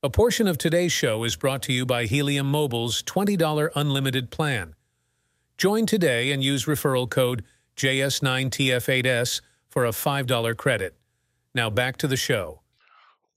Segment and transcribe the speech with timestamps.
[0.00, 4.76] A portion of today's show is brought to you by Helium Mobile's $20 unlimited plan.
[5.56, 7.42] Join today and use referral code
[7.76, 10.94] JS9TF8S for a $5 credit.
[11.52, 12.60] Now back to the show.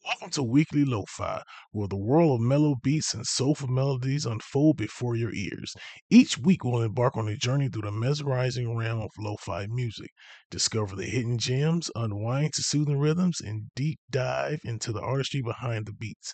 [0.04, 1.44] Welcome to Weekly Lo-Fi,
[1.74, 5.75] where the world of mellow beats and soulful melodies unfold before your ears.
[6.10, 10.10] Each week we'll embark on a journey through the mesmerizing realm of lo-fi music,
[10.50, 15.86] discover the hidden gems, unwind to soothing rhythms, and deep dive into the artistry behind
[15.86, 16.33] the beats.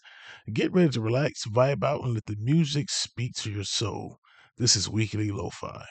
[0.53, 4.19] Get ready to relax, vibe out, and let the music speak to your soul.
[4.57, 5.85] This is Weekly Lo-Fi.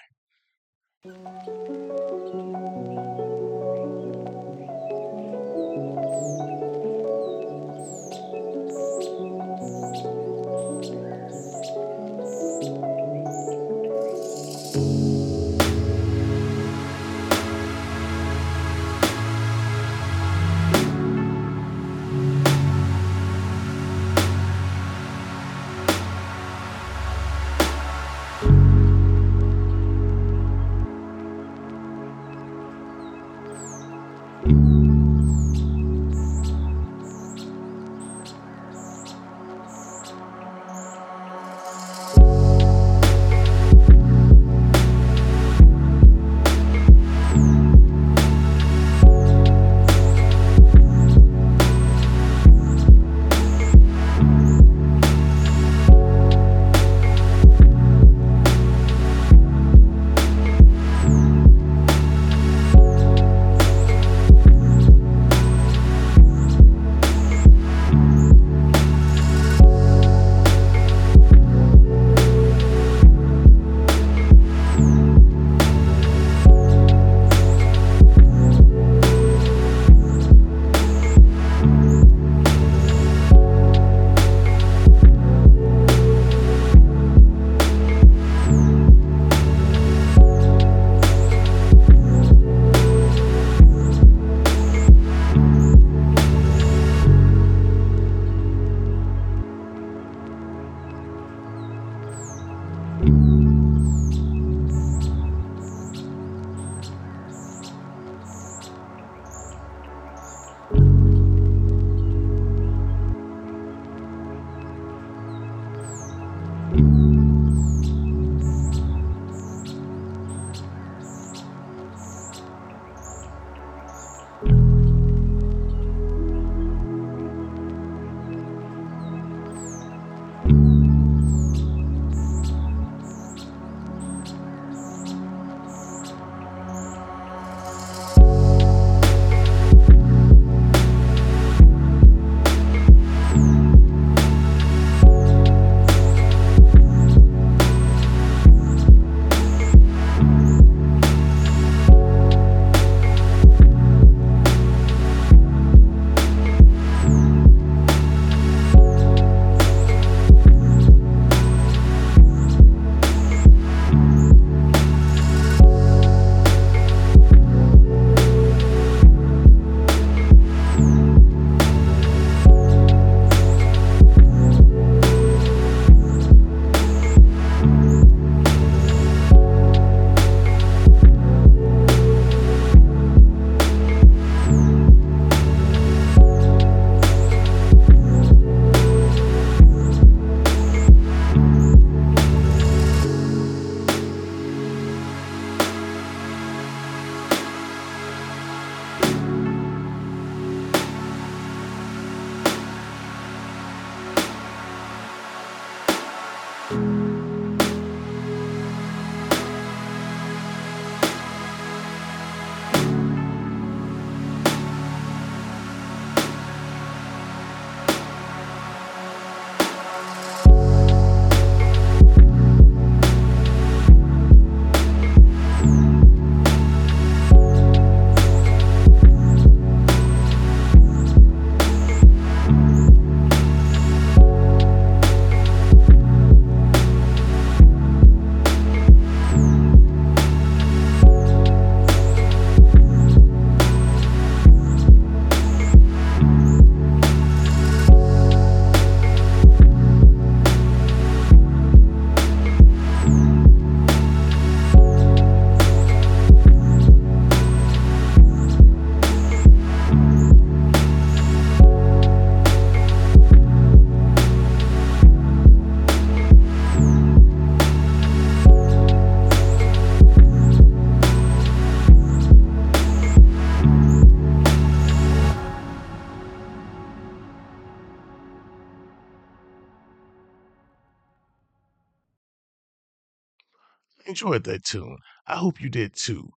[284.06, 284.98] Enjoyed that tune.
[285.26, 286.30] I hope you did too.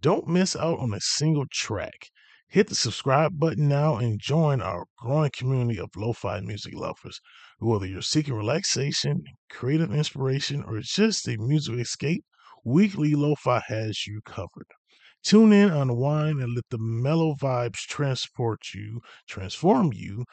[0.00, 2.10] Don't miss out on a single track.
[2.48, 7.20] Hit the subscribe button now and join our growing community of lo fi music lovers.
[7.58, 12.24] Whether you're seeking relaxation, creative inspiration, or just a music escape,
[12.64, 14.66] Weekly Lo Fi has you covered.
[15.22, 20.24] Tune in, unwind, and let the mellow vibes transport you, transform you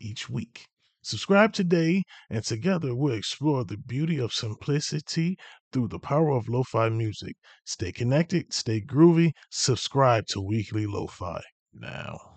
[0.00, 0.66] each week.
[1.04, 5.36] Subscribe today, and together we'll explore the beauty of simplicity
[5.72, 7.36] through the power of lo fi music.
[7.64, 11.42] Stay connected, stay groovy, subscribe to Weekly Lo Fi
[11.74, 12.31] now.